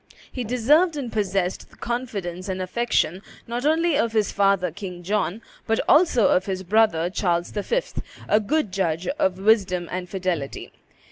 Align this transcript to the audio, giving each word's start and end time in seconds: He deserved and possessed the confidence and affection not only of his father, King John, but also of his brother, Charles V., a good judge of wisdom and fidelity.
He 0.31 0.43
deserved 0.43 0.97
and 0.97 1.11
possessed 1.13 1.69
the 1.69 1.75
confidence 1.75 2.49
and 2.49 2.59
affection 2.59 3.21
not 3.45 3.67
only 3.67 3.95
of 3.99 4.13
his 4.13 4.31
father, 4.31 4.71
King 4.71 5.03
John, 5.03 5.43
but 5.67 5.79
also 5.87 6.29
of 6.29 6.47
his 6.47 6.63
brother, 6.63 7.07
Charles 7.11 7.51
V., 7.51 7.81
a 8.27 8.39
good 8.39 8.71
judge 8.71 9.05
of 9.05 9.37
wisdom 9.37 9.87
and 9.91 10.09
fidelity. 10.09 10.71